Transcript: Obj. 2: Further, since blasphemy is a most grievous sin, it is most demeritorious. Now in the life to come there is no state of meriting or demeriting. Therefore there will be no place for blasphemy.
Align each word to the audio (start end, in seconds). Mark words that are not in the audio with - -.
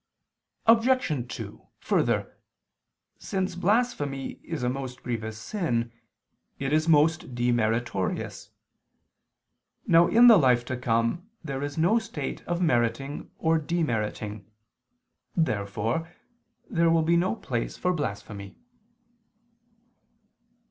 Obj. 0.65 1.27
2: 1.31 1.67
Further, 1.81 2.35
since 3.19 3.53
blasphemy 3.53 4.39
is 4.41 4.63
a 4.63 4.67
most 4.69 5.03
grievous 5.03 5.37
sin, 5.37 5.91
it 6.57 6.73
is 6.73 6.89
most 6.89 7.35
demeritorious. 7.35 8.49
Now 9.85 10.07
in 10.07 10.25
the 10.25 10.37
life 10.37 10.65
to 10.65 10.75
come 10.75 11.29
there 11.43 11.61
is 11.61 11.77
no 11.77 11.99
state 11.99 12.41
of 12.47 12.63
meriting 12.63 13.29
or 13.37 13.59
demeriting. 13.59 14.45
Therefore 15.35 16.11
there 16.67 16.89
will 16.89 17.03
be 17.03 17.15
no 17.15 17.35
place 17.35 17.77
for 17.77 17.93
blasphemy. 17.93 18.57